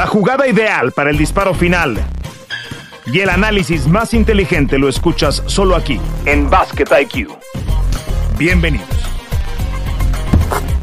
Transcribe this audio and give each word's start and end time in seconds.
La 0.00 0.06
jugada 0.06 0.48
ideal 0.48 0.92
para 0.92 1.10
el 1.10 1.18
disparo 1.18 1.52
final 1.52 2.02
y 3.04 3.20
el 3.20 3.28
análisis 3.28 3.86
más 3.86 4.14
inteligente 4.14 4.78
lo 4.78 4.88
escuchas 4.88 5.42
solo 5.44 5.76
aquí, 5.76 6.00
en 6.24 6.48
Basket 6.48 6.86
IQ. 7.02 7.28
Bienvenidos. 8.38 8.88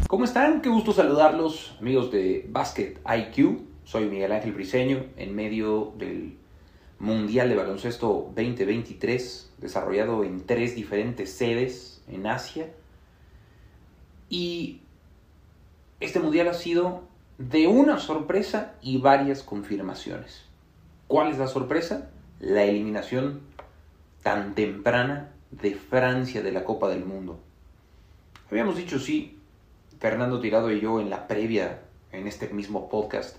¿Cómo 0.06 0.24
están? 0.24 0.60
Qué 0.60 0.68
gusto 0.68 0.92
saludarlos, 0.92 1.74
amigos 1.80 2.12
de 2.12 2.46
Basket 2.48 2.94
IQ. 3.04 3.62
Soy 3.82 4.04
Miguel 4.04 4.30
Ángel 4.30 4.52
Briseño, 4.52 5.06
en 5.16 5.34
medio 5.34 5.94
del 5.98 6.36
Mundial 7.00 7.48
de 7.48 7.56
Baloncesto 7.56 8.30
2023, 8.36 9.54
desarrollado 9.58 10.22
en 10.22 10.46
tres 10.46 10.76
diferentes 10.76 11.32
sedes 11.32 12.04
en 12.06 12.24
Asia. 12.28 12.70
Y 14.28 14.82
este 15.98 16.20
Mundial 16.20 16.46
ha 16.46 16.54
sido 16.54 17.07
de 17.38 17.68
una 17.68 17.98
sorpresa 17.98 18.74
y 18.82 18.98
varias 18.98 19.44
confirmaciones. 19.44 20.44
¿Cuál 21.06 21.30
es 21.30 21.38
la 21.38 21.46
sorpresa? 21.46 22.10
La 22.40 22.64
eliminación 22.64 23.42
tan 24.24 24.56
temprana 24.56 25.30
de 25.52 25.76
Francia 25.76 26.42
de 26.42 26.50
la 26.50 26.64
Copa 26.64 26.88
del 26.88 27.04
Mundo. 27.04 27.38
Habíamos 28.50 28.76
dicho 28.76 28.98
sí, 28.98 29.38
Fernando 30.00 30.40
Tirado 30.40 30.72
y 30.72 30.80
yo 30.80 31.00
en 31.00 31.10
la 31.10 31.28
previa, 31.28 31.78
en 32.10 32.26
este 32.26 32.48
mismo 32.48 32.88
podcast, 32.88 33.36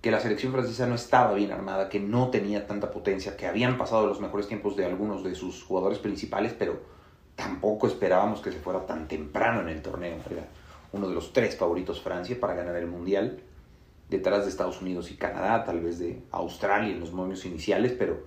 que 0.00 0.10
la 0.10 0.18
selección 0.18 0.52
francesa 0.52 0.88
no 0.88 0.96
estaba 0.96 1.32
bien 1.34 1.52
armada, 1.52 1.88
que 1.88 2.00
no 2.00 2.28
tenía 2.30 2.66
tanta 2.66 2.90
potencia, 2.90 3.36
que 3.36 3.46
habían 3.46 3.78
pasado 3.78 4.08
los 4.08 4.20
mejores 4.20 4.48
tiempos 4.48 4.76
de 4.76 4.84
algunos 4.84 5.22
de 5.22 5.36
sus 5.36 5.62
jugadores 5.62 6.00
principales, 6.00 6.54
pero 6.58 6.80
tampoco 7.36 7.86
esperábamos 7.86 8.40
que 8.40 8.50
se 8.50 8.58
fuera 8.58 8.84
tan 8.84 9.06
temprano 9.06 9.60
en 9.60 9.68
el 9.68 9.80
torneo. 9.80 10.16
Era 10.28 10.48
uno 10.92 11.08
de 11.08 11.14
los 11.14 11.32
tres 11.32 11.56
favoritos 11.56 12.00
Francia 12.00 12.38
para 12.38 12.54
ganar 12.54 12.76
el 12.76 12.86
Mundial, 12.86 13.40
detrás 14.10 14.44
de 14.44 14.50
Estados 14.50 14.80
Unidos 14.82 15.10
y 15.10 15.16
Canadá, 15.16 15.64
tal 15.64 15.80
vez 15.80 15.98
de 15.98 16.22
Australia 16.30 16.92
en 16.92 17.00
los 17.00 17.12
momentos 17.12 17.46
iniciales, 17.46 17.92
pero 17.98 18.22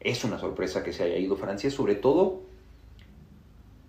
es 0.00 0.24
una 0.24 0.38
sorpresa 0.38 0.82
que 0.82 0.92
se 0.92 1.04
haya 1.04 1.16
ido 1.16 1.36
Francia, 1.36 1.70
sobre 1.70 1.94
todo 1.94 2.42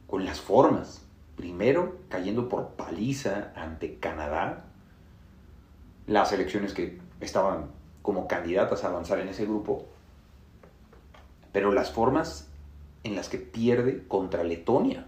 con 0.07 0.25
las 0.25 0.39
formas. 0.39 1.05
Primero, 1.35 1.97
cayendo 2.09 2.49
por 2.49 2.69
paliza 2.69 3.53
ante 3.55 3.95
Canadá, 3.95 4.65
las 6.05 6.31
elecciones 6.33 6.73
que 6.73 6.99
estaban 7.21 7.67
como 8.01 8.27
candidatas 8.27 8.83
a 8.83 8.87
avanzar 8.87 9.19
en 9.19 9.29
ese 9.29 9.45
grupo, 9.45 9.85
pero 11.51 11.71
las 11.71 11.91
formas 11.91 12.49
en 13.03 13.15
las 13.15 13.29
que 13.29 13.37
pierde 13.37 14.03
contra 14.07 14.43
Letonia, 14.43 15.07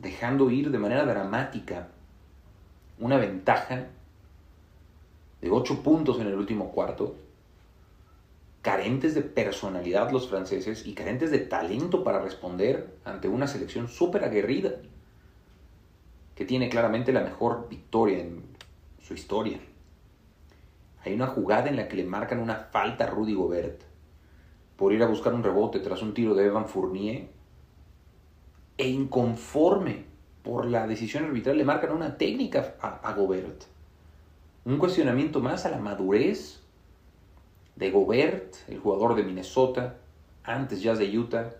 dejando 0.00 0.50
ir 0.50 0.70
de 0.70 0.78
manera 0.78 1.04
dramática 1.04 1.88
una 3.00 3.16
ventaja 3.16 3.86
de 5.40 5.50
8 5.50 5.82
puntos 5.82 6.20
en 6.20 6.26
el 6.26 6.34
último 6.34 6.70
cuarto, 6.70 7.16
carentes 8.62 9.14
de 9.14 9.22
personalidad 9.22 10.10
los 10.10 10.28
franceses 10.28 10.86
y 10.86 10.92
carentes 10.92 11.30
de 11.30 11.38
talento 11.38 12.04
para 12.04 12.20
responder 12.20 12.94
ante 13.04 13.28
una 13.28 13.46
selección 13.46 13.88
súper 13.88 14.22
aguerrida, 14.24 14.72
que 16.34 16.44
tiene 16.44 16.68
claramente 16.68 17.12
la 17.12 17.22
mejor 17.22 17.68
victoria 17.68 18.20
en 18.20 18.42
su 19.02 19.14
historia. 19.14 19.60
Hay 21.02 21.14
una 21.14 21.26
jugada 21.26 21.70
en 21.70 21.76
la 21.76 21.88
que 21.88 21.96
le 21.96 22.04
marcan 22.04 22.40
una 22.40 22.56
falta 22.56 23.04
a 23.04 23.06
Rudy 23.06 23.34
Gobert 23.34 23.82
por 24.76 24.92
ir 24.92 25.02
a 25.02 25.06
buscar 25.06 25.32
un 25.32 25.42
rebote 25.42 25.80
tras 25.80 26.02
un 26.02 26.12
tiro 26.12 26.34
de 26.34 26.46
Evan 26.46 26.68
Fournier 26.68 27.28
e 28.76 28.88
inconforme 28.88 30.09
por 30.42 30.66
la 30.66 30.86
decisión 30.86 31.24
arbitral 31.24 31.58
le 31.58 31.64
marcan 31.64 31.92
una 31.92 32.16
técnica 32.16 32.74
a, 32.80 33.12
Gobert. 33.12 33.64
Un 34.64 34.78
cuestionamiento 34.78 35.40
más 35.40 35.66
a 35.66 35.70
la 35.70 35.78
madurez 35.78 36.60
de 37.76 37.90
Gobert, 37.90 38.56
el 38.68 38.78
jugador 38.78 39.14
de 39.14 39.22
Minnesota, 39.22 39.96
antes 40.44 40.82
ya 40.82 40.94
de 40.94 41.18
Utah, 41.18 41.50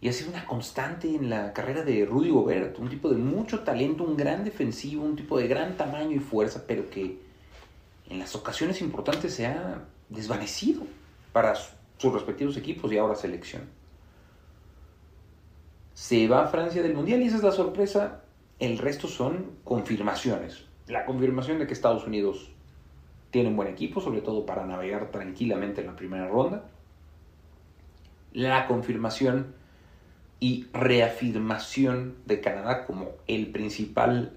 y 0.00 0.08
ha 0.08 0.12
sido 0.12 0.30
una 0.30 0.46
constante 0.46 1.14
en 1.14 1.30
la 1.30 1.52
carrera 1.52 1.82
de 1.84 2.04
Rudy 2.04 2.30
Gobert, 2.30 2.78
un 2.78 2.88
tipo 2.88 3.08
de 3.08 3.16
mucho 3.16 3.60
talento, 3.60 4.04
un 4.04 4.16
gran 4.16 4.42
defensivo, 4.42 5.04
un 5.04 5.14
tipo 5.14 5.38
de 5.38 5.46
gran 5.46 5.76
tamaño 5.76 6.16
y 6.16 6.18
fuerza, 6.18 6.64
pero 6.66 6.90
que 6.90 7.20
en 8.08 8.18
las 8.18 8.34
ocasiones 8.34 8.80
importantes 8.80 9.34
se 9.34 9.46
ha 9.46 9.84
desvanecido 10.08 10.82
para 11.32 11.54
sus 11.54 12.12
respectivos 12.12 12.56
equipos 12.56 12.92
y 12.92 12.98
ahora 12.98 13.14
selección. 13.14 13.62
Se 16.02 16.26
va 16.26 16.42
a 16.42 16.48
Francia 16.48 16.82
del 16.82 16.94
Mundial 16.94 17.22
y 17.22 17.26
esa 17.26 17.36
es 17.36 17.44
la 17.44 17.52
sorpresa. 17.52 18.22
El 18.58 18.78
resto 18.78 19.06
son 19.06 19.52
confirmaciones. 19.62 20.64
La 20.88 21.04
confirmación 21.04 21.60
de 21.60 21.68
que 21.68 21.74
Estados 21.74 22.04
Unidos 22.08 22.50
tiene 23.30 23.50
un 23.50 23.56
buen 23.56 23.68
equipo, 23.68 24.00
sobre 24.00 24.20
todo 24.20 24.44
para 24.44 24.66
navegar 24.66 25.12
tranquilamente 25.12 25.80
en 25.80 25.86
la 25.86 25.94
primera 25.94 26.26
ronda. 26.26 26.64
La 28.32 28.66
confirmación 28.66 29.54
y 30.40 30.66
reafirmación 30.72 32.16
de 32.26 32.40
Canadá 32.40 32.84
como 32.84 33.10
el 33.28 33.52
principal 33.52 34.36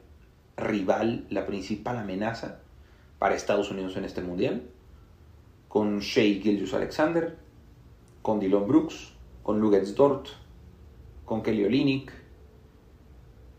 rival, 0.58 1.26
la 1.32 1.48
principal 1.48 1.98
amenaza 1.98 2.60
para 3.18 3.34
Estados 3.34 3.72
Unidos 3.72 3.98
en 3.98 4.06
este 4.06 4.22
mundial, 4.22 4.70
con 5.68 5.98
Shea 5.98 6.44
Gillius 6.44 6.76
Alexander, 6.76 7.36
con 8.22 8.40
Dylan 8.40 8.68
Brooks, 8.68 9.14
con 9.42 9.60
Lugetz 9.60 9.96
Dort, 9.96 10.45
con 11.26 11.42
Kelly 11.42 11.66
Olynyk, 11.66 12.12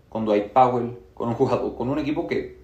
con 0.09 0.25
Dwight 0.25 0.53
Powell, 0.53 0.99
con 1.15 1.28
un 1.28 1.34
jugador, 1.34 1.77
con 1.77 1.88
un 1.88 1.99
equipo 1.99 2.27
que 2.27 2.59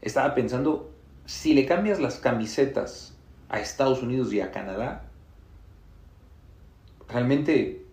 estaba 0.00 0.34
pensando 0.34 0.90
si 1.26 1.54
le 1.54 1.66
cambias 1.66 2.00
las 2.00 2.16
camisetas 2.16 3.16
a 3.48 3.60
Estados 3.60 4.02
Unidos 4.02 4.32
y 4.32 4.40
a 4.40 4.50
Canadá, 4.50 5.04
realmente 7.08 7.84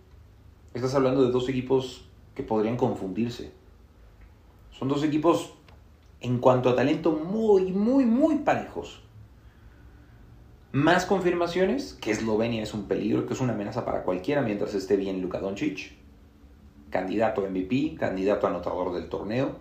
estás 0.74 0.94
hablando 0.94 1.24
de 1.24 1.30
dos 1.30 1.48
equipos 1.48 2.04
que 2.34 2.42
podrían 2.42 2.76
confundirse. 2.76 3.52
Son 4.72 4.88
dos 4.88 5.02
equipos 5.02 5.54
en 6.20 6.38
cuanto 6.38 6.68
a 6.68 6.76
talento 6.76 7.12
muy, 7.12 7.72
muy, 7.72 8.04
muy 8.04 8.36
parejos. 8.36 9.02
Más 10.72 11.06
confirmaciones, 11.06 11.94
que 11.94 12.10
Eslovenia 12.10 12.62
es 12.62 12.74
un 12.74 12.88
peligro, 12.88 13.24
que 13.24 13.32
es 13.32 13.40
una 13.40 13.54
amenaza 13.54 13.86
para 13.86 14.02
cualquiera 14.02 14.42
mientras 14.42 14.74
esté 14.74 14.96
bien 14.96 15.22
Luka 15.22 15.38
Doncic, 15.38 15.92
candidato 16.90 17.42
a 17.42 17.48
MVP, 17.48 17.96
candidato 17.98 18.46
anotador 18.46 18.92
del 18.92 19.08
torneo. 19.08 19.56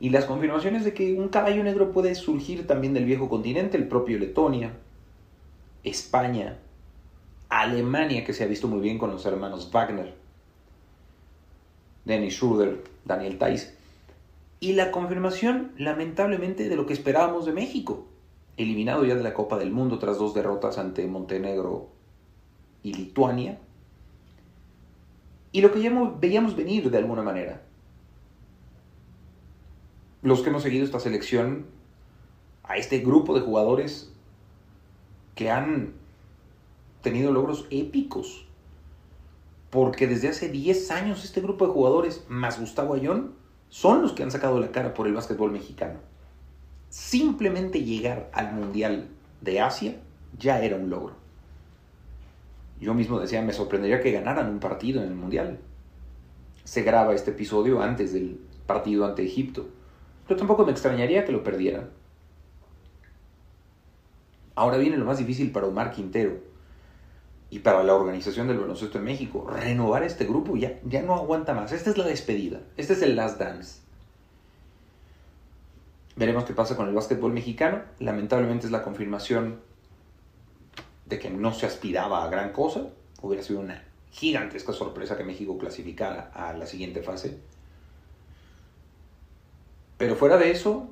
Y 0.00 0.10
las 0.10 0.24
confirmaciones 0.24 0.84
de 0.84 0.92
que 0.92 1.14
un 1.14 1.28
caballo 1.28 1.62
negro 1.62 1.92
puede 1.92 2.16
surgir 2.16 2.66
también 2.66 2.94
del 2.94 3.04
viejo 3.04 3.28
continente, 3.28 3.76
el 3.76 3.86
propio 3.86 4.18
Letonia, 4.18 4.72
España, 5.84 6.58
Alemania, 7.48 8.24
que 8.24 8.32
se 8.32 8.42
ha 8.42 8.48
visto 8.48 8.66
muy 8.66 8.80
bien 8.80 8.98
con 8.98 9.12
los 9.12 9.24
hermanos 9.24 9.70
Wagner, 9.70 10.14
Dennis 12.04 12.34
Schroeder, 12.34 12.82
Daniel 13.04 13.38
Theiss. 13.38 13.72
Y 14.58 14.72
la 14.72 14.90
confirmación, 14.90 15.70
lamentablemente, 15.78 16.68
de 16.68 16.74
lo 16.74 16.86
que 16.86 16.92
esperábamos 16.92 17.46
de 17.46 17.52
México, 17.52 18.07
eliminado 18.58 19.04
ya 19.04 19.14
de 19.14 19.22
la 19.22 19.34
Copa 19.34 19.56
del 19.56 19.70
Mundo 19.70 19.98
tras 19.98 20.18
dos 20.18 20.34
derrotas 20.34 20.76
ante 20.78 21.06
Montenegro 21.06 21.88
y 22.82 22.92
Lituania. 22.92 23.58
Y 25.52 25.62
lo 25.62 25.72
que 25.72 25.80
ya 25.80 25.90
veíamos 26.20 26.56
venir 26.56 26.90
de 26.90 26.98
alguna 26.98 27.22
manera. 27.22 27.62
Los 30.20 30.42
que 30.42 30.50
hemos 30.50 30.62
seguido 30.62 30.84
esta 30.84 31.00
selección, 31.00 31.66
a 32.64 32.76
este 32.76 32.98
grupo 32.98 33.34
de 33.34 33.40
jugadores 33.40 34.12
que 35.34 35.50
han 35.50 35.94
tenido 37.00 37.32
logros 37.32 37.66
épicos. 37.70 38.46
Porque 39.70 40.06
desde 40.06 40.28
hace 40.28 40.48
10 40.48 40.90
años 40.90 41.24
este 41.24 41.40
grupo 41.40 41.66
de 41.66 41.72
jugadores, 41.72 42.24
más 42.28 42.60
Gustavo 42.60 42.94
Ayón, 42.94 43.34
son 43.68 44.02
los 44.02 44.12
que 44.12 44.22
han 44.22 44.30
sacado 44.30 44.58
la 44.58 44.72
cara 44.72 44.94
por 44.94 45.06
el 45.06 45.14
básquetbol 45.14 45.52
mexicano. 45.52 46.00
Simplemente 46.88 47.82
llegar 47.82 48.30
al 48.32 48.54
Mundial 48.54 49.08
de 49.40 49.60
Asia 49.60 49.96
ya 50.38 50.62
era 50.62 50.76
un 50.76 50.90
logro. 50.90 51.14
Yo 52.80 52.94
mismo 52.94 53.18
decía, 53.18 53.42
me 53.42 53.52
sorprendería 53.52 54.00
que 54.00 54.12
ganaran 54.12 54.48
un 54.48 54.60
partido 54.60 55.02
en 55.02 55.08
el 55.08 55.14
Mundial. 55.14 55.58
Se 56.64 56.82
graba 56.82 57.14
este 57.14 57.32
episodio 57.32 57.82
antes 57.82 58.12
del 58.12 58.40
partido 58.66 59.04
ante 59.04 59.24
Egipto, 59.24 59.68
pero 60.26 60.38
tampoco 60.38 60.64
me 60.64 60.72
extrañaría 60.72 61.24
que 61.24 61.32
lo 61.32 61.42
perdieran. 61.42 61.90
Ahora 64.54 64.76
viene 64.76 64.96
lo 64.96 65.04
más 65.04 65.18
difícil 65.18 65.50
para 65.52 65.66
Omar 65.66 65.90
Quintero 65.90 66.38
y 67.50 67.60
para 67.60 67.82
la 67.82 67.94
organización 67.94 68.48
del 68.48 68.58
baloncesto 68.58 68.98
en 68.98 69.04
México. 69.04 69.48
Renovar 69.48 70.02
este 70.02 70.24
grupo 70.24 70.56
ya, 70.56 70.78
ya 70.84 71.02
no 71.02 71.14
aguanta 71.14 71.54
más. 71.54 71.72
Esta 71.72 71.90
es 71.90 71.98
la 71.98 72.06
despedida. 72.06 72.60
Este 72.76 72.92
es 72.92 73.02
el 73.02 73.16
last 73.16 73.38
dance. 73.38 73.80
Veremos 76.18 76.44
qué 76.44 76.52
pasa 76.52 76.74
con 76.74 76.88
el 76.88 76.94
básquetbol 76.94 77.32
mexicano. 77.32 77.80
Lamentablemente 78.00 78.66
es 78.66 78.72
la 78.72 78.82
confirmación 78.82 79.60
de 81.06 81.16
que 81.20 81.30
no 81.30 81.54
se 81.54 81.64
aspiraba 81.64 82.24
a 82.24 82.28
gran 82.28 82.50
cosa. 82.52 82.88
Hubiera 83.22 83.44
sido 83.44 83.60
una 83.60 83.84
gigantesca 84.10 84.72
sorpresa 84.72 85.16
que 85.16 85.22
México 85.22 85.56
clasificara 85.58 86.32
a 86.34 86.54
la 86.54 86.66
siguiente 86.66 87.02
fase. 87.04 87.38
Pero 89.96 90.16
fuera 90.16 90.38
de 90.38 90.50
eso, 90.50 90.90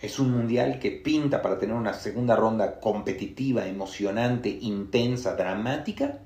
Es 0.00 0.18
un 0.18 0.32
mundial 0.32 0.80
que 0.80 0.90
pinta 0.90 1.40
para 1.40 1.58
tener 1.58 1.74
una 1.74 1.94
segunda 1.94 2.36
ronda 2.36 2.78
competitiva, 2.80 3.66
emocionante, 3.66 4.50
intensa, 4.50 5.34
dramática, 5.34 6.18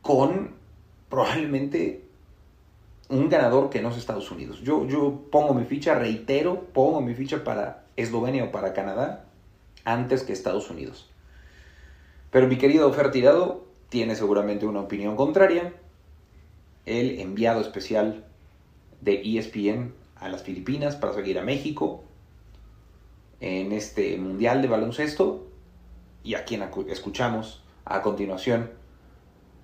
con 0.00 0.50
probablemente 1.08 2.04
un 3.12 3.28
ganador 3.28 3.68
que 3.68 3.82
no 3.82 3.90
es 3.90 3.98
Estados 3.98 4.30
Unidos. 4.30 4.62
Yo, 4.62 4.86
yo 4.86 5.22
pongo 5.30 5.52
mi 5.52 5.64
ficha, 5.64 5.94
reitero, 5.94 6.62
pongo 6.72 7.02
mi 7.02 7.14
ficha 7.14 7.44
para 7.44 7.84
Eslovenia 7.96 8.44
o 8.44 8.50
para 8.50 8.72
Canadá 8.72 9.26
antes 9.84 10.22
que 10.22 10.32
Estados 10.32 10.70
Unidos. 10.70 11.10
Pero 12.30 12.48
mi 12.48 12.56
querido 12.56 12.90
Fer 12.92 13.10
Tirado 13.10 13.66
tiene 13.90 14.16
seguramente 14.16 14.64
una 14.64 14.80
opinión 14.80 15.16
contraria. 15.16 15.74
El 16.86 17.20
enviado 17.20 17.60
especial 17.60 18.24
de 19.02 19.20
ESPN 19.22 19.92
a 20.16 20.30
las 20.30 20.42
Filipinas 20.42 20.96
para 20.96 21.12
seguir 21.12 21.38
a 21.38 21.42
México 21.42 22.02
en 23.40 23.72
este 23.72 24.16
Mundial 24.16 24.62
de 24.62 24.68
Baloncesto 24.68 25.46
y 26.24 26.34
a 26.34 26.44
quien 26.44 26.64
escuchamos 26.88 27.62
a 27.84 28.00
continuación 28.00 28.70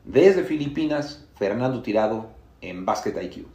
desde 0.05 0.45
Filipinas, 0.45 1.27
Fernando 1.37 1.83
Tirado 1.83 2.38
en 2.60 2.84
Basket 2.84 3.14
IQ. 3.22 3.46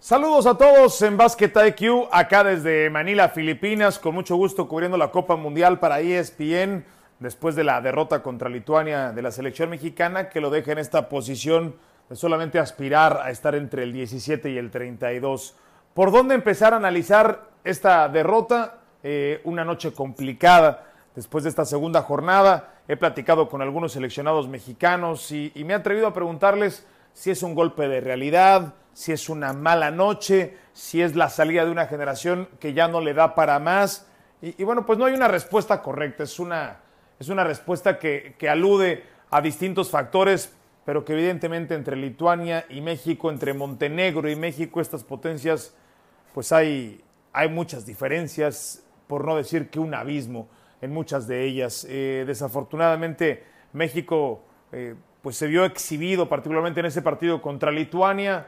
Saludos 0.00 0.46
a 0.46 0.56
todos 0.56 1.02
en 1.02 1.16
Basket 1.16 1.52
IQ, 1.66 2.08
acá 2.12 2.44
desde 2.44 2.88
Manila, 2.90 3.28
Filipinas, 3.28 3.98
con 3.98 4.14
mucho 4.14 4.36
gusto 4.36 4.68
cubriendo 4.68 4.96
la 4.96 5.10
Copa 5.10 5.36
Mundial 5.36 5.80
para 5.80 6.00
ESPN 6.00 6.84
después 7.18 7.56
de 7.56 7.64
la 7.64 7.80
derrota 7.80 8.22
contra 8.22 8.48
Lituania 8.48 9.12
de 9.12 9.22
la 9.22 9.30
selección 9.30 9.70
mexicana, 9.70 10.28
que 10.28 10.40
lo 10.40 10.50
deja 10.50 10.72
en 10.72 10.78
esta 10.78 11.08
posición 11.08 11.74
de 12.08 12.16
solamente 12.16 12.58
aspirar 12.58 13.20
a 13.22 13.30
estar 13.30 13.54
entre 13.54 13.82
el 13.82 13.92
17 13.92 14.50
y 14.50 14.58
el 14.58 14.70
32. 14.70 15.56
¿Por 15.94 16.12
dónde 16.12 16.34
empezar 16.34 16.72
a 16.72 16.76
analizar 16.76 17.48
esta 17.64 18.08
derrota? 18.08 18.78
Eh, 19.02 19.40
una 19.44 19.64
noche 19.64 19.92
complicada 19.92 20.84
después 21.14 21.44
de 21.44 21.50
esta 21.50 21.64
segunda 21.64 22.02
jornada. 22.02 22.74
He 22.88 22.96
platicado 22.96 23.48
con 23.48 23.62
algunos 23.62 23.92
seleccionados 23.92 24.48
mexicanos 24.48 25.32
y, 25.32 25.52
me 25.64 25.72
he 25.72 25.76
atrevido 25.76 26.06
a 26.06 26.12
preguntarles 26.12 26.86
si 27.16 27.30
es 27.30 27.42
un 27.42 27.54
golpe 27.54 27.88
de 27.88 28.02
realidad, 28.02 28.74
si 28.92 29.10
es 29.10 29.30
una 29.30 29.54
mala 29.54 29.90
noche, 29.90 30.58
si 30.74 31.00
es 31.00 31.16
la 31.16 31.30
salida 31.30 31.64
de 31.64 31.70
una 31.70 31.86
generación 31.86 32.46
que 32.60 32.74
ya 32.74 32.88
no 32.88 33.00
le 33.00 33.14
da 33.14 33.34
para 33.34 33.58
más. 33.58 34.06
Y, 34.42 34.62
bueno, 34.64 34.84
pues 34.84 34.98
no 34.98 35.06
hay 35.06 35.14
una 35.14 35.26
respuesta 35.26 35.80
correcta, 35.80 36.24
es 36.24 36.38
una, 36.38 36.80
es 37.18 37.30
una 37.30 37.42
respuesta 37.42 37.98
que, 37.98 38.36
que 38.38 38.50
alude 38.50 39.02
a 39.30 39.40
distintos 39.40 39.88
factores, 39.88 40.52
pero 40.84 41.06
que 41.06 41.14
evidentemente 41.14 41.74
entre 41.74 41.96
Lituania 41.96 42.66
y 42.68 42.82
México, 42.82 43.30
entre 43.30 43.54
Montenegro 43.54 44.28
y 44.28 44.36
México, 44.36 44.82
estas 44.82 45.02
potencias, 45.02 45.74
pues 46.34 46.52
hay, 46.52 47.02
hay 47.32 47.48
muchas 47.48 47.86
diferencias, 47.86 48.84
por 49.06 49.24
no 49.24 49.36
decir 49.36 49.70
que 49.70 49.78
un 49.78 49.94
abismo 49.94 50.48
en 50.82 50.92
muchas 50.92 51.26
de 51.26 51.44
ellas. 51.44 51.86
Eh, 51.88 52.24
desafortunadamente, 52.26 53.42
México 53.72 54.42
eh, 54.70 54.96
pues 55.26 55.34
se 55.34 55.48
vio 55.48 55.64
exhibido, 55.64 56.28
particularmente 56.28 56.78
en 56.78 56.86
ese 56.86 57.02
partido 57.02 57.42
contra 57.42 57.72
Lituania. 57.72 58.46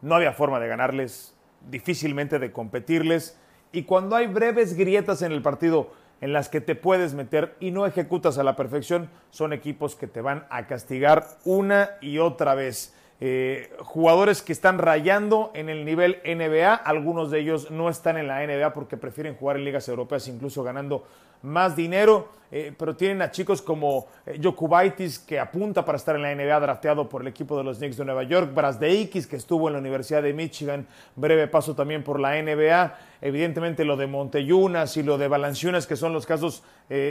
No 0.00 0.14
había 0.14 0.32
forma 0.32 0.60
de 0.60 0.68
ganarles, 0.68 1.36
difícilmente 1.68 2.38
de 2.38 2.52
competirles. 2.52 3.36
Y 3.72 3.82
cuando 3.82 4.14
hay 4.14 4.28
breves 4.28 4.76
grietas 4.76 5.22
en 5.22 5.32
el 5.32 5.42
partido 5.42 5.90
en 6.20 6.32
las 6.32 6.48
que 6.48 6.60
te 6.60 6.76
puedes 6.76 7.14
meter 7.14 7.56
y 7.58 7.72
no 7.72 7.86
ejecutas 7.86 8.38
a 8.38 8.44
la 8.44 8.54
perfección, 8.54 9.10
son 9.30 9.52
equipos 9.52 9.96
que 9.96 10.06
te 10.06 10.20
van 10.20 10.46
a 10.48 10.68
castigar 10.68 11.26
una 11.44 11.90
y 12.00 12.18
otra 12.18 12.54
vez. 12.54 12.94
Eh, 13.18 13.74
jugadores 13.80 14.42
que 14.42 14.52
están 14.52 14.78
rayando 14.78 15.50
en 15.54 15.68
el 15.68 15.84
nivel 15.84 16.20
NBA, 16.24 16.72
algunos 16.72 17.32
de 17.32 17.40
ellos 17.40 17.72
no 17.72 17.88
están 17.88 18.16
en 18.16 18.28
la 18.28 18.46
NBA 18.46 18.72
porque 18.72 18.96
prefieren 18.96 19.34
jugar 19.34 19.56
en 19.56 19.64
ligas 19.64 19.88
europeas, 19.88 20.28
incluso 20.28 20.62
ganando 20.62 21.04
más 21.46 21.76
dinero, 21.76 22.28
eh, 22.50 22.72
pero 22.76 22.94
tienen 22.94 23.22
a 23.22 23.30
chicos 23.30 23.60
como 23.62 24.06
eh, 24.24 24.38
Jokubaitis 24.42 25.18
que 25.18 25.38
apunta 25.38 25.84
para 25.84 25.96
estar 25.96 26.14
en 26.16 26.22
la 26.22 26.34
NBA, 26.34 26.60
drafteado 26.60 27.08
por 27.08 27.22
el 27.22 27.28
equipo 27.28 27.56
de 27.56 27.64
los 27.64 27.78
Knicks 27.78 27.96
de 27.96 28.04
Nueva 28.04 28.22
York, 28.24 28.52
Brasdeikis 28.54 29.26
que 29.26 29.36
estuvo 29.36 29.68
en 29.68 29.74
la 29.74 29.80
Universidad 29.80 30.22
de 30.22 30.32
Michigan, 30.32 30.86
breve 31.16 31.48
paso 31.48 31.74
también 31.74 32.04
por 32.04 32.20
la 32.20 32.40
NBA, 32.40 32.98
evidentemente 33.20 33.84
lo 33.84 33.96
de 33.96 34.06
Monteyunas 34.06 34.96
y 34.96 35.02
lo 35.02 35.18
de 35.18 35.28
Balanciunas 35.28 35.86
que 35.86 35.96
son 35.96 36.12
los 36.12 36.26
casos 36.26 36.62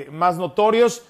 más 0.09 0.37
notorios. 0.37 1.05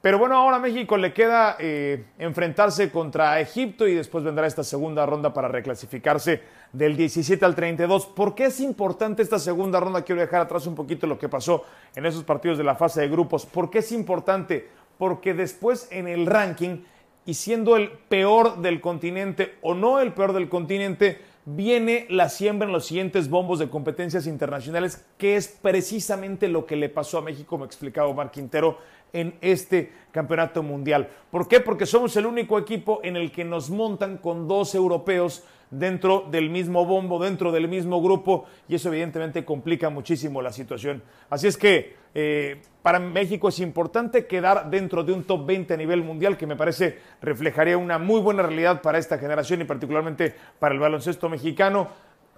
Pero 0.00 0.16
bueno, 0.16 0.36
ahora 0.36 0.58
a 0.58 0.60
México 0.60 0.96
le 0.96 1.12
queda 1.12 1.56
eh, 1.58 2.04
enfrentarse 2.18 2.88
contra 2.92 3.40
Egipto 3.40 3.88
y 3.88 3.94
después 3.94 4.22
vendrá 4.22 4.46
esta 4.46 4.62
segunda 4.62 5.04
ronda 5.04 5.34
para 5.34 5.48
reclasificarse 5.48 6.40
del 6.72 6.96
17 6.96 7.44
al 7.44 7.56
32. 7.56 8.06
¿Por 8.06 8.36
qué 8.36 8.46
es 8.46 8.60
importante 8.60 9.22
esta 9.22 9.40
segunda 9.40 9.80
ronda? 9.80 10.02
Quiero 10.02 10.20
dejar 10.20 10.42
atrás 10.42 10.68
un 10.68 10.76
poquito 10.76 11.08
lo 11.08 11.18
que 11.18 11.28
pasó 11.28 11.64
en 11.96 12.06
esos 12.06 12.22
partidos 12.22 12.58
de 12.58 12.64
la 12.64 12.76
fase 12.76 13.00
de 13.00 13.08
grupos. 13.08 13.44
¿Por 13.44 13.70
qué 13.70 13.78
es 13.78 13.90
importante? 13.90 14.68
Porque 14.98 15.34
después 15.34 15.88
en 15.90 16.06
el 16.06 16.26
ranking, 16.26 16.84
y 17.26 17.34
siendo 17.34 17.76
el 17.76 17.90
peor 17.90 18.58
del 18.58 18.80
continente 18.80 19.56
o 19.62 19.74
no 19.74 19.98
el 19.98 20.12
peor 20.12 20.32
del 20.32 20.48
continente, 20.48 21.20
viene 21.44 22.06
la 22.10 22.28
siembra 22.28 22.66
en 22.66 22.72
los 22.72 22.86
siguientes 22.86 23.30
bombos 23.30 23.58
de 23.58 23.70
competencias 23.70 24.26
internacionales, 24.26 25.06
que 25.16 25.36
es 25.36 25.48
precisamente 25.48 26.46
lo 26.46 26.66
que 26.66 26.76
le 26.76 26.88
pasó 26.88 27.18
a 27.18 27.22
México, 27.22 27.48
como 27.48 27.64
explicaba 27.64 28.08
Omar 28.08 28.30
Quintero 28.30 28.78
en 29.12 29.34
este 29.40 29.92
campeonato 30.10 30.62
mundial. 30.62 31.08
¿Por 31.30 31.48
qué? 31.48 31.60
Porque 31.60 31.86
somos 31.86 32.16
el 32.16 32.26
único 32.26 32.58
equipo 32.58 33.00
en 33.02 33.16
el 33.16 33.30
que 33.30 33.44
nos 33.44 33.70
montan 33.70 34.18
con 34.18 34.48
dos 34.48 34.74
europeos 34.74 35.44
dentro 35.70 36.26
del 36.30 36.50
mismo 36.50 36.84
bombo, 36.86 37.22
dentro 37.22 37.52
del 37.52 37.68
mismo 37.68 38.02
grupo, 38.02 38.46
y 38.68 38.74
eso 38.74 38.88
evidentemente 38.88 39.44
complica 39.44 39.90
muchísimo 39.90 40.40
la 40.40 40.52
situación. 40.52 41.02
Así 41.28 41.46
es 41.46 41.56
que 41.56 41.96
eh, 42.14 42.60
para 42.82 42.98
México 42.98 43.48
es 43.48 43.60
importante 43.60 44.26
quedar 44.26 44.70
dentro 44.70 45.04
de 45.04 45.12
un 45.12 45.24
top 45.24 45.46
20 45.46 45.74
a 45.74 45.76
nivel 45.76 46.02
mundial, 46.02 46.36
que 46.36 46.46
me 46.46 46.56
parece 46.56 46.98
reflejaría 47.20 47.76
una 47.76 47.98
muy 47.98 48.20
buena 48.20 48.42
realidad 48.42 48.80
para 48.80 48.98
esta 48.98 49.18
generación 49.18 49.60
y 49.60 49.64
particularmente 49.64 50.34
para 50.58 50.74
el 50.74 50.80
baloncesto 50.80 51.28
mexicano. 51.28 51.88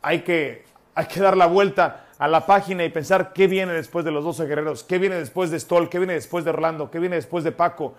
Hay 0.02 0.20
que, 0.20 0.64
hay 0.94 1.06
que 1.06 1.20
dar 1.20 1.36
la 1.36 1.46
vuelta 1.46 2.06
a 2.18 2.28
la 2.28 2.46
página 2.46 2.84
y 2.84 2.90
pensar 2.90 3.32
qué 3.32 3.46
viene 3.46 3.72
después 3.72 4.04
de 4.04 4.10
los 4.10 4.24
12 4.24 4.46
guerreros, 4.46 4.84
qué 4.84 4.98
viene 4.98 5.16
después 5.16 5.50
de 5.50 5.58
Stoll, 5.58 5.88
qué 5.88 5.98
viene 5.98 6.14
después 6.14 6.44
de 6.44 6.50
Orlando, 6.50 6.90
qué 6.90 6.98
viene 6.98 7.16
después 7.16 7.44
de 7.44 7.52
Paco 7.52 7.94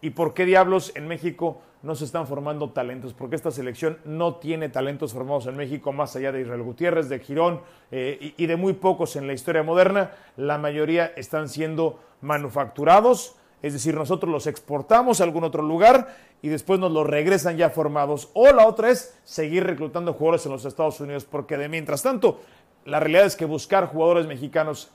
y 0.00 0.10
por 0.10 0.34
qué 0.34 0.44
diablos 0.44 0.92
en 0.94 1.08
México 1.08 1.60
no 1.82 1.94
se 1.94 2.04
están 2.04 2.26
formando 2.26 2.70
talentos, 2.70 3.12
porque 3.12 3.36
esta 3.36 3.50
selección 3.50 3.98
no 4.04 4.36
tiene 4.36 4.68
talentos 4.68 5.12
formados 5.12 5.46
en 5.46 5.56
México 5.56 5.92
más 5.92 6.16
allá 6.16 6.32
de 6.32 6.40
Israel 6.40 6.62
Gutiérrez, 6.62 7.08
de 7.08 7.20
Girón 7.20 7.60
eh, 7.90 8.34
y, 8.36 8.46
de 8.46 8.56
muy 8.56 8.72
pocos 8.72 9.14
en 9.16 9.26
la 9.26 9.32
historia 9.32 9.62
moderna. 9.62 10.10
La 10.36 10.58
mayoría 10.58 11.12
están 11.16 11.48
siendo 11.48 12.00
manufacturados, 12.22 13.36
es 13.62 13.72
decir, 13.72 13.94
nosotros 13.94 14.32
los 14.32 14.46
exportamos 14.46 15.20
a 15.20 15.24
algún 15.24 15.44
otro 15.44 15.62
lugar 15.62 16.16
y 16.42 16.48
después 16.48 16.78
nos 16.78 16.92
los 16.92 17.06
regresan 17.06 17.56
ya 17.56 17.70
formados. 17.70 18.30
O 18.34 18.50
la 18.52 18.66
otra 18.66 18.90
es 18.90 19.18
seguir 19.24 19.64
reclutando 19.64 20.12
jugadores 20.12 20.46
en 20.46 20.52
los 20.52 20.64
Estados 20.64 21.00
Unidos, 21.00 21.24
porque 21.24 21.56
de 21.56 21.68
mientras 21.68 22.02
tanto 22.02 22.40
la 22.84 23.00
realidad 23.00 23.26
es 23.26 23.36
que 23.36 23.44
buscar 23.44 23.86
jugadores 23.86 24.26
mexicanos 24.26 24.90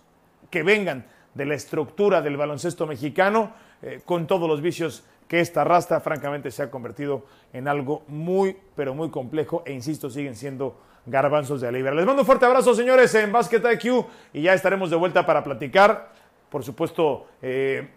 que 0.50 0.64
vengan 0.64 1.06
de 1.34 1.46
la 1.46 1.56
estructura 1.56 2.22
del 2.22 2.38
baloncesto 2.38 2.88
mexicano, 2.88 3.52
eh, 3.82 4.02
con 4.06 4.28
todos 4.28 4.48
los 4.48 4.62
vicios 4.62 5.04
que 5.28 5.40
esta 5.40 5.64
rasta, 5.64 6.02
francamente, 6.02 6.52
se 6.52 6.62
ha 6.62 6.70
convertido 6.70 7.26
en 7.54 7.68
algo 7.68 8.04
muy, 8.08 8.58
pero 8.76 8.94
muy 8.94 9.10
complejo 9.10 9.64
e 9.66 9.72
insisto, 9.72 10.10
siguen 10.10 10.36
siendo 10.36 10.78
garbanzos 11.06 11.62
de 11.62 11.68
alivio. 11.68 11.92
Les 11.94 12.06
mando 12.06 12.22
un 12.22 12.26
fuerte 12.26 12.46
abrazo, 12.46 12.76
señores, 12.76 13.14
en 13.16 13.32
Basket 13.32 13.62
IQ 13.74 14.06
y 14.34 14.42
ya 14.44 14.54
estaremos 14.54 14.90
de 14.90 14.98
vuelta 14.98 15.26
para 15.26 15.44
platicar, 15.44 16.12
por 16.50 16.64
supuesto, 16.64 17.28
eh, 17.42 17.88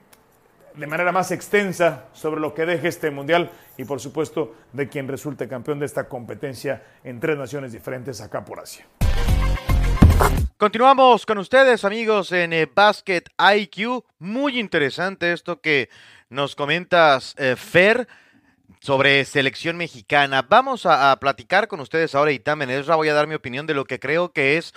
de 0.76 0.86
manera 0.86 1.12
más 1.12 1.30
extensa 1.30 2.06
sobre 2.12 2.40
lo 2.40 2.54
que 2.54 2.66
deje 2.66 2.88
este 2.88 3.10
mundial 3.10 3.50
y, 3.76 3.84
por 3.84 4.00
supuesto, 4.00 4.54
de 4.72 4.88
quien 4.88 5.08
resulte 5.08 5.48
campeón 5.48 5.78
de 5.78 5.86
esta 5.86 6.08
competencia 6.08 6.82
en 7.04 7.20
tres 7.20 7.38
naciones 7.38 7.72
diferentes 7.72 8.20
acá 8.20 8.44
por 8.44 8.60
Asia. 8.60 8.86
Continuamos 10.56 11.26
con 11.26 11.38
ustedes, 11.38 11.84
amigos, 11.84 12.32
en 12.32 12.52
eh, 12.52 12.68
Basket 12.72 13.22
IQ. 13.56 14.04
Muy 14.18 14.58
interesante 14.58 15.32
esto 15.32 15.60
que 15.60 15.90
nos 16.28 16.54
comentas, 16.56 17.34
eh, 17.38 17.54
Fer, 17.56 18.08
sobre 18.80 19.24
selección 19.24 19.76
mexicana. 19.76 20.42
Vamos 20.48 20.86
a, 20.86 21.16
platicar 21.18 21.68
con 21.68 21.80
ustedes 21.80 22.14
ahora 22.14 22.32
y 22.32 22.38
también 22.38 22.84
voy 22.86 23.08
a 23.08 23.14
dar 23.14 23.26
mi 23.26 23.34
opinión 23.34 23.66
de 23.66 23.74
lo 23.74 23.84
que 23.84 23.98
creo 23.98 24.32
que 24.32 24.58
es 24.58 24.74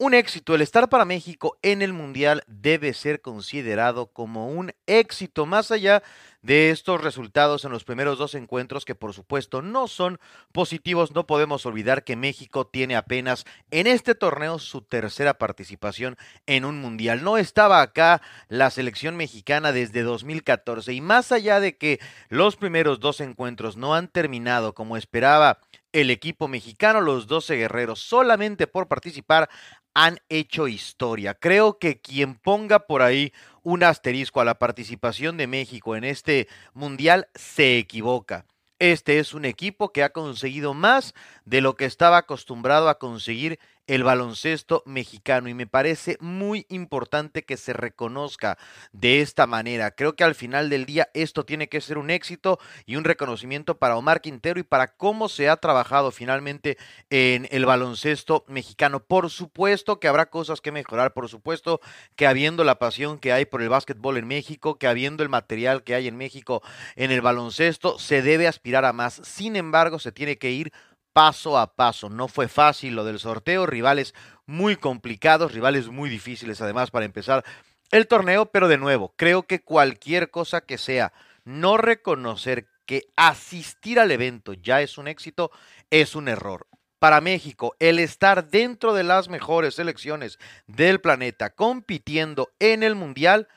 un 0.00 0.14
éxito. 0.14 0.54
El 0.54 0.62
estar 0.62 0.88
para 0.88 1.04
México 1.04 1.58
en 1.60 1.82
el 1.82 1.92
Mundial 1.92 2.42
debe 2.46 2.94
ser 2.94 3.20
considerado 3.20 4.06
como 4.06 4.48
un 4.48 4.72
éxito, 4.86 5.44
más 5.44 5.70
allá 5.70 6.02
de 6.40 6.70
estos 6.70 7.02
resultados 7.02 7.66
en 7.66 7.70
los 7.70 7.84
primeros 7.84 8.16
dos 8.16 8.34
encuentros 8.34 8.86
que 8.86 8.94
por 8.94 9.12
supuesto 9.12 9.60
no 9.60 9.88
son 9.88 10.18
positivos. 10.52 11.14
No 11.14 11.26
podemos 11.26 11.66
olvidar 11.66 12.02
que 12.02 12.16
México 12.16 12.66
tiene 12.66 12.96
apenas 12.96 13.44
en 13.70 13.86
este 13.86 14.14
torneo 14.14 14.58
su 14.58 14.80
tercera 14.80 15.34
participación 15.34 16.16
en 16.46 16.64
un 16.64 16.80
mundial. 16.80 17.22
No 17.22 17.36
estaba 17.36 17.82
acá 17.82 18.22
la 18.48 18.70
selección 18.70 19.16
mexicana 19.16 19.70
desde 19.70 20.02
2014 20.02 20.94
y 20.94 21.02
más 21.02 21.30
allá 21.30 21.60
de 21.60 21.76
que 21.76 22.00
los 22.30 22.56
primeros 22.56 23.00
dos 23.00 23.20
encuentros 23.20 23.76
no 23.76 23.94
han 23.94 24.08
terminado 24.08 24.74
como 24.74 24.96
esperaba 24.96 25.58
el 25.92 26.10
equipo 26.10 26.48
mexicano, 26.48 27.00
los 27.00 27.26
12 27.26 27.56
guerreros, 27.56 28.00
solamente 28.00 28.66
por 28.66 28.86
participar 28.86 29.50
han 29.94 30.18
hecho 30.28 30.68
historia. 30.68 31.34
Creo 31.34 31.78
que 31.78 32.00
quien 32.00 32.34
ponga 32.34 32.86
por 32.86 33.02
ahí 33.02 33.32
un 33.62 33.82
asterisco 33.82 34.40
a 34.40 34.44
la 34.44 34.58
participación 34.58 35.36
de 35.36 35.46
México 35.46 35.96
en 35.96 36.04
este 36.04 36.48
mundial 36.72 37.28
se 37.34 37.78
equivoca. 37.78 38.46
Este 38.78 39.18
es 39.18 39.34
un 39.34 39.44
equipo 39.44 39.92
que 39.92 40.02
ha 40.02 40.08
conseguido 40.08 40.72
más 40.72 41.14
de 41.44 41.60
lo 41.60 41.76
que 41.76 41.84
estaba 41.84 42.16
acostumbrado 42.16 42.88
a 42.88 42.98
conseguir 42.98 43.58
el 43.90 44.04
baloncesto 44.04 44.84
mexicano 44.86 45.48
y 45.48 45.54
me 45.54 45.66
parece 45.66 46.16
muy 46.20 46.64
importante 46.68 47.42
que 47.42 47.56
se 47.56 47.72
reconozca 47.72 48.56
de 48.92 49.20
esta 49.20 49.48
manera. 49.48 49.90
Creo 49.90 50.14
que 50.14 50.22
al 50.22 50.36
final 50.36 50.70
del 50.70 50.86
día 50.86 51.08
esto 51.12 51.44
tiene 51.44 51.68
que 51.68 51.80
ser 51.80 51.98
un 51.98 52.08
éxito 52.08 52.60
y 52.86 52.94
un 52.94 53.02
reconocimiento 53.02 53.78
para 53.78 53.96
Omar 53.96 54.20
Quintero 54.20 54.60
y 54.60 54.62
para 54.62 54.94
cómo 54.94 55.28
se 55.28 55.48
ha 55.48 55.56
trabajado 55.56 56.12
finalmente 56.12 56.78
en 57.10 57.48
el 57.50 57.66
baloncesto 57.66 58.44
mexicano. 58.46 59.00
Por 59.00 59.28
supuesto 59.28 59.98
que 59.98 60.06
habrá 60.06 60.30
cosas 60.30 60.60
que 60.60 60.70
mejorar, 60.70 61.12
por 61.12 61.28
supuesto 61.28 61.80
que 62.14 62.28
habiendo 62.28 62.62
la 62.62 62.78
pasión 62.78 63.18
que 63.18 63.32
hay 63.32 63.44
por 63.44 63.60
el 63.60 63.70
básquetbol 63.70 64.18
en 64.18 64.28
México, 64.28 64.78
que 64.78 64.86
habiendo 64.86 65.24
el 65.24 65.30
material 65.30 65.82
que 65.82 65.96
hay 65.96 66.06
en 66.06 66.16
México 66.16 66.62
en 66.94 67.10
el 67.10 67.22
baloncesto, 67.22 67.98
se 67.98 68.22
debe 68.22 68.46
aspirar 68.46 68.84
a 68.84 68.92
más. 68.92 69.20
Sin 69.24 69.56
embargo, 69.56 69.98
se 69.98 70.12
tiene 70.12 70.38
que 70.38 70.52
ir 70.52 70.72
paso 71.12 71.58
a 71.58 71.74
paso. 71.74 72.08
No 72.08 72.28
fue 72.28 72.48
fácil 72.48 72.94
lo 72.94 73.04
del 73.04 73.18
sorteo, 73.18 73.66
rivales 73.66 74.14
muy 74.46 74.76
complicados, 74.76 75.52
rivales 75.52 75.88
muy 75.88 76.10
difíciles 76.10 76.60
además 76.60 76.90
para 76.90 77.04
empezar 77.04 77.44
el 77.90 78.06
torneo, 78.06 78.46
pero 78.46 78.68
de 78.68 78.78
nuevo, 78.78 79.14
creo 79.16 79.44
que 79.44 79.62
cualquier 79.62 80.30
cosa 80.30 80.60
que 80.60 80.78
sea 80.78 81.12
no 81.44 81.76
reconocer 81.76 82.68
que 82.86 83.08
asistir 83.16 83.98
al 83.98 84.10
evento 84.10 84.52
ya 84.52 84.80
es 84.80 84.98
un 84.98 85.08
éxito, 85.08 85.50
es 85.90 86.14
un 86.14 86.28
error. 86.28 86.66
Para 86.98 87.20
México, 87.20 87.74
el 87.78 87.98
estar 87.98 88.48
dentro 88.48 88.92
de 88.94 89.04
las 89.04 89.28
mejores 89.28 89.76
selecciones 89.76 90.38
del 90.66 91.00
planeta 91.00 91.50
compitiendo 91.50 92.50
en 92.58 92.82
el 92.82 92.94
Mundial 92.94 93.48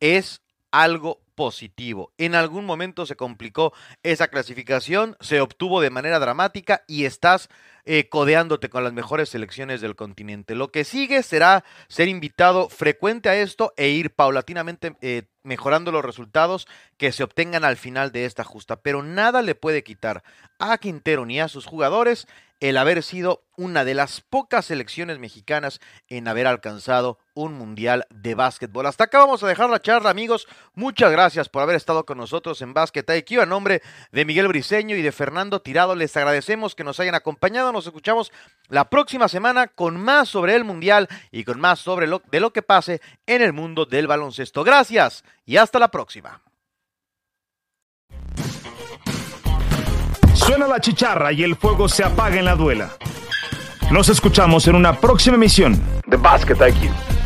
es 0.00 0.42
algo 0.70 1.20
positivo. 1.38 2.10
En 2.18 2.34
algún 2.34 2.64
momento 2.64 3.06
se 3.06 3.14
complicó 3.14 3.72
esa 4.02 4.26
clasificación, 4.26 5.16
se 5.20 5.40
obtuvo 5.40 5.80
de 5.80 5.90
manera 5.90 6.18
dramática 6.18 6.82
y 6.88 7.04
estás 7.04 7.48
eh, 7.84 8.08
codeándote 8.08 8.68
con 8.68 8.84
las 8.84 8.92
mejores 8.92 9.28
selecciones 9.28 9.80
del 9.80 9.96
continente. 9.96 10.54
Lo 10.54 10.70
que 10.70 10.84
sigue 10.84 11.22
será 11.22 11.64
ser 11.88 12.08
invitado 12.08 12.68
frecuente 12.68 13.28
a 13.28 13.36
esto 13.36 13.72
e 13.76 13.88
ir 13.88 14.14
paulatinamente 14.14 14.96
eh, 15.00 15.24
mejorando 15.42 15.92
los 15.92 16.04
resultados 16.04 16.66
que 16.96 17.12
se 17.12 17.24
obtengan 17.24 17.64
al 17.64 17.76
final 17.76 18.12
de 18.12 18.24
esta 18.24 18.44
justa. 18.44 18.80
Pero 18.80 19.02
nada 19.02 19.42
le 19.42 19.54
puede 19.54 19.82
quitar 19.82 20.22
a 20.58 20.78
Quintero 20.78 21.26
ni 21.26 21.40
a 21.40 21.48
sus 21.48 21.66
jugadores 21.66 22.26
el 22.60 22.76
haber 22.76 23.02
sido 23.02 23.44
una 23.56 23.84
de 23.84 23.94
las 23.94 24.20
pocas 24.20 24.66
selecciones 24.66 25.18
mexicanas 25.18 25.80
en 26.08 26.26
haber 26.26 26.46
alcanzado 26.46 27.18
un 27.34 27.54
mundial 27.54 28.06
de 28.10 28.34
básquetbol. 28.34 28.86
Hasta 28.86 29.04
acá 29.04 29.18
vamos 29.18 29.42
a 29.42 29.48
dejar 29.48 29.70
la 29.70 29.80
charla, 29.80 30.10
amigos. 30.10 30.48
Muchas 30.74 31.12
gracias 31.12 31.48
por 31.48 31.62
haber 31.62 31.76
estado 31.76 32.04
con 32.04 32.18
nosotros 32.18 32.60
en 32.62 32.74
Basket 32.74 33.04
IQ. 33.08 33.40
A 33.40 33.46
nombre 33.46 33.82
de 34.10 34.24
Miguel 34.24 34.48
Briseño 34.48 34.96
y 34.96 35.02
de 35.02 35.12
Fernando 35.12 35.62
Tirado, 35.62 35.94
les 35.94 36.16
agradecemos 36.16 36.74
que 36.74 36.84
nos 36.84 36.98
hayan 36.98 37.14
acompañado. 37.14 37.72
Nos 37.78 37.86
escuchamos 37.86 38.32
la 38.70 38.90
próxima 38.90 39.28
semana 39.28 39.68
con 39.68 40.00
más 40.00 40.28
sobre 40.28 40.56
el 40.56 40.64
mundial 40.64 41.06
y 41.30 41.44
con 41.44 41.60
más 41.60 41.78
sobre 41.78 42.08
lo, 42.08 42.20
de 42.28 42.40
lo 42.40 42.52
que 42.52 42.60
pase 42.60 43.00
en 43.24 43.40
el 43.40 43.52
mundo 43.52 43.84
del 43.84 44.08
baloncesto. 44.08 44.64
Gracias 44.64 45.22
y 45.46 45.58
hasta 45.58 45.78
la 45.78 45.86
próxima. 45.86 46.42
Suena 50.34 50.66
la 50.66 50.80
chicharra 50.80 51.30
y 51.32 51.44
el 51.44 51.54
fuego 51.54 51.88
se 51.88 52.02
apaga 52.02 52.40
en 52.40 52.46
la 52.46 52.56
duela. 52.56 52.90
Nos 53.92 54.08
escuchamos 54.08 54.66
en 54.66 54.74
una 54.74 54.98
próxima 54.98 55.36
emisión 55.36 55.80
de 56.04 56.16
Basket 56.16 56.56
IQ. 56.56 57.17